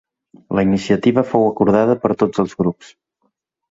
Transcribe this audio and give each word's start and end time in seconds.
La 0.59 0.63
iniciativa 0.67 1.25
fou 1.35 1.47
acordada 1.51 1.99
per 2.07 2.15
tots 2.25 2.47
els 2.47 2.61
grups. 2.65 2.95